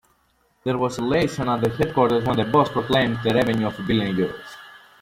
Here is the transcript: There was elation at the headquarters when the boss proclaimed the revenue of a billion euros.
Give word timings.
There 0.63 0.79
was 0.79 0.97
elation 0.97 1.47
at 1.47 1.61
the 1.61 1.69
headquarters 1.69 2.25
when 2.25 2.35
the 2.37 2.45
boss 2.45 2.69
proclaimed 2.69 3.19
the 3.23 3.35
revenue 3.35 3.67
of 3.67 3.77
a 3.79 3.83
billion 3.83 4.15
euros. 4.15 4.49